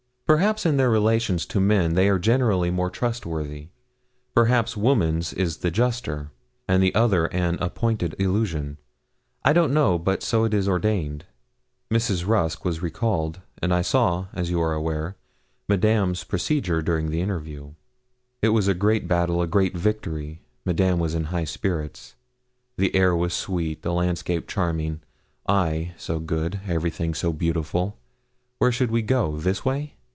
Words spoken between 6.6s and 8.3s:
and the other an appointed